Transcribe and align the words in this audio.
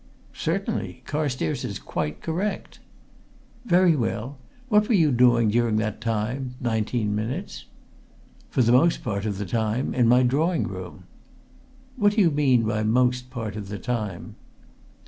"Certainly! 0.33 1.03
Carstairs 1.05 1.63
is 1.63 1.77
quite 1.77 2.21
correct." 2.23 2.79
"Very 3.65 3.95
well. 3.95 4.39
Where 4.67 4.81
were 4.81 4.93
you 4.95 5.11
during 5.11 5.75
that 5.77 6.01
time 6.01 6.55
nineteen 6.59 7.13
minutes?" 7.13 7.65
"For 8.49 8.63
the 8.63 8.71
most 8.71 9.03
part 9.03 9.27
of 9.27 9.37
the 9.37 9.45
time, 9.45 9.93
in 9.93 10.07
my 10.07 10.23
drawing 10.23 10.63
room." 10.63 11.03
"What 11.97 12.13
do 12.13 12.21
you 12.21 12.31
mean 12.31 12.63
by 12.63 12.81
most 12.81 13.29
part 13.29 13.55
of 13.55 13.69
the 13.69 13.77
time?" 13.77 14.37